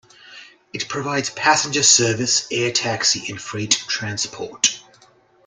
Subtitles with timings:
[0.73, 4.81] It provides passenger service, air taxi, and freight transport.